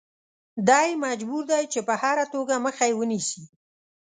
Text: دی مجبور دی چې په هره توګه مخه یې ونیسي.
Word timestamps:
دی 0.67 0.89
مجبور 1.05 1.43
دی 1.51 1.63
چې 1.73 1.79
په 1.87 1.93
هره 2.01 2.25
توګه 2.33 2.55
مخه 2.65 2.83
یې 2.89 2.97
ونیسي. 2.99 3.43